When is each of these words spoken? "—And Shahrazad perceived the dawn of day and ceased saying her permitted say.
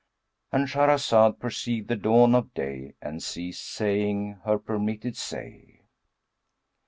"—And 0.51 0.67
Shahrazad 0.67 1.37
perceived 1.39 1.87
the 1.87 1.95
dawn 1.95 2.33
of 2.33 2.55
day 2.55 2.95
and 3.03 3.21
ceased 3.21 3.63
saying 3.71 4.39
her 4.45 4.57
permitted 4.57 5.15
say. 5.15 5.81